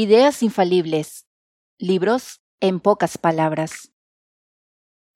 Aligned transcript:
Ideas 0.00 0.44
infalibles. 0.44 1.26
Libros 1.76 2.40
en 2.60 2.78
pocas 2.78 3.18
palabras. 3.18 3.92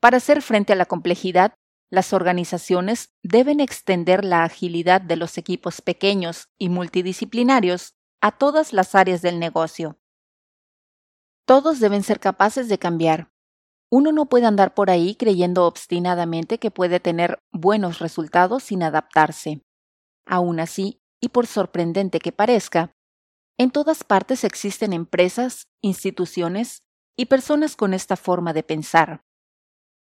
Para 0.00 0.16
hacer 0.16 0.42
frente 0.42 0.72
a 0.72 0.76
la 0.76 0.86
complejidad, 0.86 1.54
las 1.88 2.12
organizaciones 2.12 3.14
deben 3.22 3.60
extender 3.60 4.24
la 4.24 4.42
agilidad 4.42 5.00
de 5.00 5.14
los 5.14 5.38
equipos 5.38 5.82
pequeños 5.82 6.48
y 6.58 6.68
multidisciplinarios 6.68 7.94
a 8.20 8.32
todas 8.32 8.72
las 8.72 8.96
áreas 8.96 9.22
del 9.22 9.38
negocio. 9.38 10.00
Todos 11.46 11.78
deben 11.78 12.02
ser 12.02 12.18
capaces 12.18 12.68
de 12.68 12.80
cambiar. 12.80 13.30
Uno 13.88 14.10
no 14.10 14.28
puede 14.28 14.46
andar 14.46 14.74
por 14.74 14.90
ahí 14.90 15.14
creyendo 15.14 15.64
obstinadamente 15.64 16.58
que 16.58 16.72
puede 16.72 16.98
tener 16.98 17.38
buenos 17.52 18.00
resultados 18.00 18.64
sin 18.64 18.82
adaptarse. 18.82 19.62
Aún 20.26 20.58
así, 20.58 21.00
y 21.20 21.28
por 21.28 21.46
sorprendente 21.46 22.18
que 22.18 22.32
parezca, 22.32 22.96
en 23.58 23.70
todas 23.70 24.04
partes 24.04 24.44
existen 24.44 24.92
empresas, 24.92 25.68
instituciones 25.80 26.82
y 27.16 27.26
personas 27.26 27.76
con 27.76 27.94
esta 27.94 28.16
forma 28.16 28.52
de 28.52 28.62
pensar. 28.62 29.24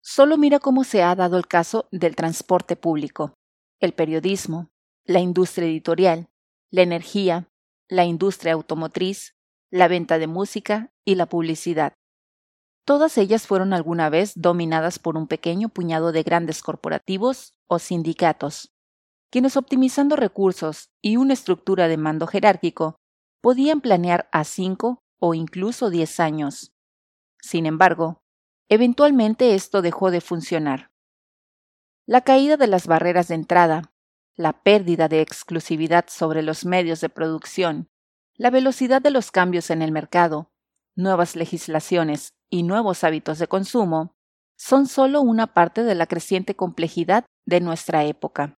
Solo 0.01 0.37
mira 0.37 0.59
cómo 0.59 0.83
se 0.83 1.01
ha 1.01 1.15
dado 1.15 1.37
el 1.37 1.47
caso 1.47 1.87
del 1.91 2.15
transporte 2.15 2.75
público, 2.75 3.33
el 3.79 3.93
periodismo, 3.93 4.69
la 5.05 5.19
industria 5.19 5.67
editorial, 5.67 6.29
la 6.71 6.81
energía, 6.81 7.49
la 7.89 8.05
industria 8.05 8.53
automotriz, 8.53 9.35
la 9.71 9.87
venta 9.87 10.19
de 10.19 10.27
música 10.27 10.93
y 11.05 11.15
la 11.15 11.25
publicidad. 11.25 11.93
Todas 12.85 13.17
ellas 13.17 13.47
fueron 13.47 13.73
alguna 13.73 14.09
vez 14.09 14.33
dominadas 14.35 14.99
por 14.99 15.17
un 15.17 15.27
pequeño 15.27 15.69
puñado 15.69 16.11
de 16.11 16.23
grandes 16.23 16.61
corporativos 16.61 17.53
o 17.67 17.79
sindicatos, 17.79 18.73
quienes 19.31 19.55
optimizando 19.55 20.15
recursos 20.15 20.91
y 21.01 21.15
una 21.15 21.33
estructura 21.33 21.87
de 21.87 21.97
mando 21.97 22.27
jerárquico 22.27 22.99
podían 23.43 23.81
planear 23.81 24.29
a 24.31 24.45
cinco 24.45 25.03
o 25.19 25.33
incluso 25.33 25.89
diez 25.89 26.21
años. 26.21 26.71
Sin 27.41 27.65
embargo, 27.65 28.23
eventualmente 28.69 29.53
esto 29.53 29.81
dejó 29.81 30.11
de 30.11 30.21
funcionar. 30.21 30.91
La 32.05 32.21
caída 32.21 32.55
de 32.55 32.67
las 32.67 32.87
barreras 32.87 33.27
de 33.27 33.35
entrada, 33.35 33.91
la 34.35 34.63
pérdida 34.63 35.09
de 35.09 35.19
exclusividad 35.19 36.05
sobre 36.07 36.41
los 36.41 36.65
medios 36.65 37.01
de 37.01 37.09
producción, 37.09 37.89
la 38.35 38.49
velocidad 38.49 39.01
de 39.01 39.11
los 39.11 39.29
cambios 39.29 39.69
en 39.71 39.81
el 39.81 39.91
mercado, 39.91 40.49
nuevas 40.95 41.35
legislaciones 41.35 42.29
y 42.49 42.63
nuevos 42.63 43.03
hábitos 43.03 43.39
de 43.39 43.47
consumo 43.47 44.15
son 44.55 44.87
solo 44.87 45.19
una 45.19 45.47
parte 45.47 45.83
de 45.83 45.95
la 45.95 46.07
creciente 46.07 46.55
complejidad 46.55 47.25
de 47.45 47.59
nuestra 47.59 48.05
época. 48.05 48.57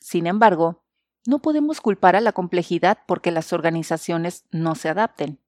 Sin 0.00 0.26
embargo, 0.26 0.85
no 1.28 1.40
podemos 1.40 1.80
culpar 1.80 2.16
a 2.16 2.20
la 2.20 2.32
complejidad 2.32 2.98
porque 3.06 3.30
las 3.30 3.52
organizaciones 3.52 4.44
no 4.50 4.74
se 4.74 4.88
adapten. 4.88 5.40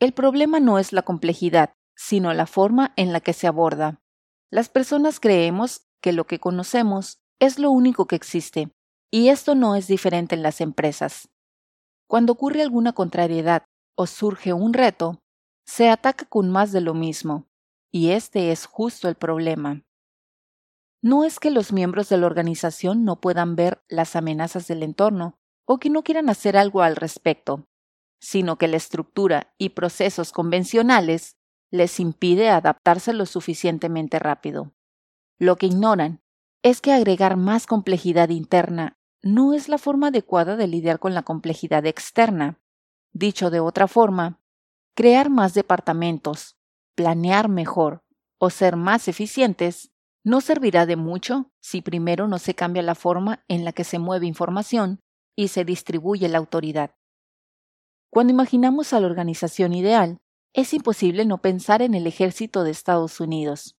El 0.00 0.12
problema 0.12 0.60
no 0.60 0.78
es 0.78 0.92
la 0.92 1.02
complejidad, 1.02 1.74
sino 1.96 2.32
la 2.34 2.46
forma 2.46 2.92
en 2.96 3.12
la 3.12 3.20
que 3.20 3.32
se 3.32 3.46
aborda. 3.46 4.00
Las 4.50 4.68
personas 4.68 5.20
creemos 5.20 5.86
que 6.00 6.12
lo 6.12 6.26
que 6.26 6.38
conocemos 6.38 7.18
es 7.40 7.58
lo 7.58 7.70
único 7.70 8.06
que 8.06 8.16
existe, 8.16 8.70
y 9.10 9.28
esto 9.28 9.54
no 9.54 9.76
es 9.76 9.86
diferente 9.86 10.34
en 10.34 10.42
las 10.42 10.60
empresas. 10.60 11.28
Cuando 12.06 12.32
ocurre 12.32 12.62
alguna 12.62 12.92
contrariedad 12.92 13.64
o 13.96 14.06
surge 14.06 14.52
un 14.52 14.72
reto, 14.72 15.22
se 15.66 15.88
ataca 15.88 16.26
con 16.26 16.50
más 16.50 16.72
de 16.72 16.80
lo 16.80 16.94
mismo, 16.94 17.46
y 17.90 18.10
este 18.10 18.52
es 18.52 18.66
justo 18.66 19.08
el 19.08 19.14
problema 19.14 19.82
no 21.04 21.22
es 21.22 21.38
que 21.38 21.50
los 21.50 21.70
miembros 21.70 22.08
de 22.08 22.16
la 22.16 22.24
organización 22.24 23.04
no 23.04 23.20
puedan 23.20 23.56
ver 23.56 23.84
las 23.88 24.16
amenazas 24.16 24.66
del 24.68 24.82
entorno 24.82 25.38
o 25.66 25.78
que 25.78 25.90
no 25.90 26.02
quieran 26.02 26.30
hacer 26.30 26.56
algo 26.56 26.80
al 26.80 26.96
respecto, 26.96 27.68
sino 28.20 28.56
que 28.56 28.68
la 28.68 28.78
estructura 28.78 29.52
y 29.58 29.70
procesos 29.70 30.32
convencionales 30.32 31.36
les 31.70 32.00
impide 32.00 32.48
adaptarse 32.48 33.12
lo 33.12 33.26
suficientemente 33.26 34.18
rápido. 34.18 34.72
Lo 35.38 35.56
que 35.56 35.66
ignoran 35.66 36.22
es 36.62 36.80
que 36.80 36.94
agregar 36.94 37.36
más 37.36 37.66
complejidad 37.66 38.30
interna 38.30 38.98
no 39.20 39.52
es 39.52 39.68
la 39.68 39.76
forma 39.76 40.06
adecuada 40.06 40.56
de 40.56 40.68
lidiar 40.68 41.00
con 41.00 41.12
la 41.12 41.22
complejidad 41.22 41.84
externa. 41.84 42.62
Dicho 43.12 43.50
de 43.50 43.60
otra 43.60 43.88
forma, 43.88 44.40
crear 44.94 45.28
más 45.28 45.52
departamentos, 45.52 46.56
planear 46.94 47.50
mejor 47.50 48.06
o 48.38 48.48
ser 48.48 48.76
más 48.76 49.06
eficientes 49.06 49.90
no 50.24 50.40
servirá 50.40 50.86
de 50.86 50.96
mucho 50.96 51.52
si 51.60 51.82
primero 51.82 52.26
no 52.26 52.38
se 52.38 52.54
cambia 52.54 52.82
la 52.82 52.94
forma 52.94 53.44
en 53.46 53.64
la 53.64 53.72
que 53.72 53.84
se 53.84 53.98
mueve 53.98 54.26
información 54.26 55.00
y 55.36 55.48
se 55.48 55.64
distribuye 55.64 56.28
la 56.28 56.38
autoridad. 56.38 56.96
Cuando 58.10 58.32
imaginamos 58.32 58.92
a 58.92 59.00
la 59.00 59.06
organización 59.06 59.74
ideal, 59.74 60.18
es 60.54 60.72
imposible 60.72 61.26
no 61.26 61.38
pensar 61.38 61.82
en 61.82 61.94
el 61.94 62.06
ejército 62.06 62.64
de 62.64 62.70
Estados 62.70 63.20
Unidos. 63.20 63.76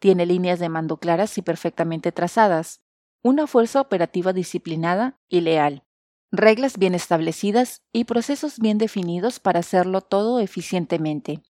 Tiene 0.00 0.26
líneas 0.26 0.58
de 0.58 0.68
mando 0.68 0.98
claras 0.98 1.38
y 1.38 1.42
perfectamente 1.42 2.12
trazadas, 2.12 2.82
una 3.22 3.46
fuerza 3.46 3.80
operativa 3.80 4.32
disciplinada 4.32 5.20
y 5.28 5.40
leal, 5.40 5.84
reglas 6.30 6.76
bien 6.76 6.94
establecidas 6.94 7.82
y 7.92 8.04
procesos 8.04 8.58
bien 8.58 8.78
definidos 8.78 9.40
para 9.40 9.60
hacerlo 9.60 10.02
todo 10.02 10.40
eficientemente. 10.40 11.42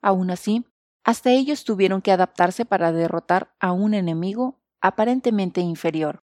Aún 0.00 0.30
así, 0.30 0.64
hasta 1.04 1.30
ellos 1.30 1.64
tuvieron 1.64 2.02
que 2.02 2.12
adaptarse 2.12 2.64
para 2.64 2.92
derrotar 2.92 3.54
a 3.60 3.72
un 3.72 3.94
enemigo 3.94 4.60
aparentemente 4.80 5.60
inferior. 5.60 6.22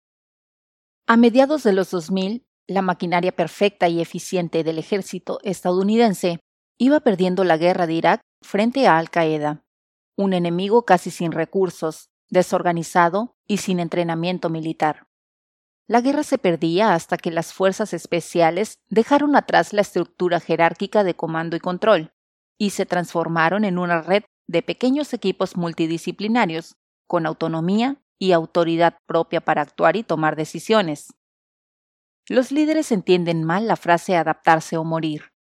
A 1.07 1.17
mediados 1.17 1.63
de 1.63 1.73
los 1.73 1.91
2000, 1.91 2.45
la 2.67 2.81
maquinaria 2.81 3.31
perfecta 3.31 3.87
y 3.87 4.01
eficiente 4.01 4.63
del 4.63 4.77
ejército 4.77 5.39
estadounidense 5.43 6.39
iba 6.77 6.99
perdiendo 6.99 7.43
la 7.43 7.57
guerra 7.57 7.87
de 7.87 7.93
Irak 7.93 8.21
frente 8.41 8.87
a 8.87 8.97
Al 8.97 9.09
Qaeda, 9.09 9.63
un 10.15 10.33
enemigo 10.33 10.83
casi 10.83 11.11
sin 11.11 11.31
recursos, 11.31 12.09
desorganizado 12.29 13.35
y 13.47 13.57
sin 13.57 13.79
entrenamiento 13.79 14.49
militar. 14.49 15.07
La 15.87 16.01
guerra 16.01 16.23
se 16.23 16.37
perdía 16.37 16.93
hasta 16.93 17.15
que 17.17 17.31
las 17.31 17.53
fuerzas 17.53 17.93
especiales 17.93 18.75
dejaron 18.89 19.37
atrás 19.37 19.71
la 19.71 19.81
estructura 19.81 20.41
jerárquica 20.41 21.05
de 21.05 21.15
comando 21.15 21.55
y 21.55 21.61
control 21.61 22.11
y 22.57 22.71
se 22.71 22.85
transformaron 22.85 23.63
en 23.63 23.77
una 23.77 24.01
red 24.01 24.23
de 24.47 24.61
pequeños 24.61 25.13
equipos 25.13 25.57
multidisciplinarios 25.57 26.77
con 27.05 27.25
autonomía 27.25 28.01
y 28.19 28.31
autoridad 28.31 28.97
propia 29.05 29.41
para 29.41 29.61
actuar 29.61 29.95
y 29.95 30.03
tomar 30.03 30.35
decisiones. 30.35 31.13
Los 32.27 32.51
líderes 32.51 32.91
entienden 32.91 33.43
mal 33.43 33.67
la 33.67 33.75
frase 33.75 34.15
adaptarse 34.15 34.77
o 34.77 34.83
morir. 34.83 35.33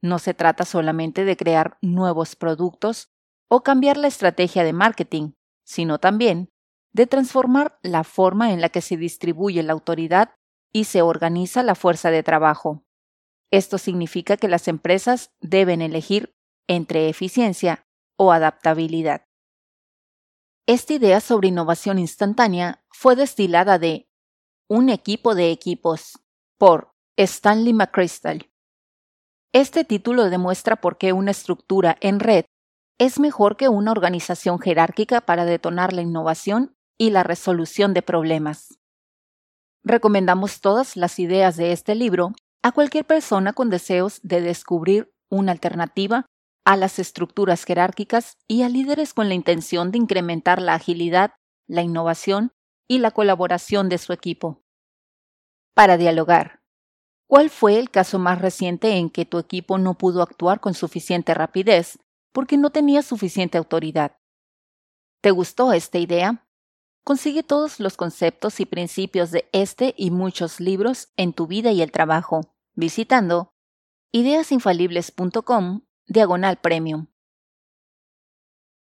No 0.00 0.18
se 0.18 0.34
trata 0.34 0.64
solamente 0.64 1.24
de 1.24 1.36
crear 1.36 1.78
nuevos 1.82 2.34
productos 2.34 3.12
o 3.48 3.62
cambiar 3.62 3.96
la 3.96 4.08
estrategia 4.08 4.64
de 4.64 4.72
marketing, 4.72 5.32
sino 5.64 5.98
también 5.98 6.48
de 6.92 7.06
transformar 7.06 7.78
la 7.82 8.04
forma 8.04 8.52
en 8.52 8.60
la 8.60 8.68
que 8.68 8.80
se 8.80 8.96
distribuye 8.96 9.62
la 9.62 9.72
autoridad 9.72 10.34
y 10.72 10.84
se 10.84 11.02
organiza 11.02 11.62
la 11.62 11.74
fuerza 11.74 12.10
de 12.10 12.22
trabajo. 12.22 12.84
Esto 13.50 13.78
significa 13.78 14.36
que 14.36 14.48
las 14.48 14.66
empresas 14.68 15.30
deben 15.40 15.82
elegir 15.82 16.34
entre 16.66 17.08
eficiencia 17.08 17.86
o 18.16 18.32
adaptabilidad. 18.32 19.26
Esta 20.66 20.94
idea 20.94 21.20
sobre 21.20 21.48
innovación 21.48 21.98
instantánea 21.98 22.84
fue 22.90 23.16
destilada 23.16 23.78
de 23.78 24.08
Un 24.68 24.88
equipo 24.88 25.34
de 25.34 25.50
equipos 25.50 26.18
por 26.56 26.94
Stanley 27.16 27.72
McChrystal. 27.72 28.50
Este 29.52 29.84
título 29.84 30.30
demuestra 30.30 30.76
por 30.76 30.96
qué 30.96 31.12
una 31.12 31.30
estructura 31.32 31.96
en 32.00 32.20
red 32.20 32.44
es 32.98 33.18
mejor 33.18 33.56
que 33.56 33.68
una 33.68 33.90
organización 33.90 34.60
jerárquica 34.60 35.20
para 35.20 35.44
detonar 35.44 35.92
la 35.92 36.02
innovación 36.02 36.76
y 36.98 37.10
la 37.10 37.24
resolución 37.24 37.94
de 37.94 38.02
problemas. 38.02 38.78
Recomendamos 39.82 40.60
todas 40.60 40.96
las 40.96 41.18
ideas 41.18 41.56
de 41.56 41.72
este 41.72 41.96
libro 41.96 42.32
a 42.62 42.70
cualquier 42.70 43.04
persona 43.04 43.52
con 43.52 43.70
deseos 43.70 44.20
de 44.22 44.40
descubrir 44.40 45.12
una 45.28 45.50
alternativa 45.50 46.26
a 46.64 46.76
las 46.76 46.98
estructuras 46.98 47.64
jerárquicas 47.64 48.38
y 48.46 48.62
a 48.62 48.68
líderes 48.68 49.14
con 49.14 49.28
la 49.28 49.34
intención 49.34 49.90
de 49.90 49.98
incrementar 49.98 50.62
la 50.62 50.74
agilidad, 50.74 51.34
la 51.66 51.82
innovación 51.82 52.52
y 52.88 52.98
la 52.98 53.10
colaboración 53.10 53.88
de 53.88 53.98
su 53.98 54.12
equipo. 54.12 54.62
Para 55.74 55.96
dialogar. 55.96 56.62
¿Cuál 57.26 57.48
fue 57.48 57.78
el 57.78 57.90
caso 57.90 58.18
más 58.18 58.40
reciente 58.40 58.96
en 58.96 59.08
que 59.08 59.24
tu 59.24 59.38
equipo 59.38 59.78
no 59.78 59.94
pudo 59.94 60.22
actuar 60.22 60.60
con 60.60 60.74
suficiente 60.74 61.32
rapidez 61.32 61.98
porque 62.32 62.58
no 62.58 62.70
tenía 62.70 63.02
suficiente 63.02 63.56
autoridad? 63.58 64.18
¿Te 65.22 65.30
gustó 65.30 65.72
esta 65.72 65.98
idea? 65.98 66.46
Consigue 67.04 67.42
todos 67.42 67.80
los 67.80 67.96
conceptos 67.96 68.60
y 68.60 68.66
principios 68.66 69.30
de 69.30 69.48
este 69.52 69.94
y 69.96 70.10
muchos 70.10 70.60
libros 70.60 71.12
en 71.16 71.32
tu 71.32 71.46
vida 71.46 71.72
y 71.72 71.80
el 71.82 71.90
trabajo 71.90 72.42
visitando 72.74 73.54
ideasinfalibles.com 74.12 75.82
diagonal 76.08 76.56
premium. 76.56 77.11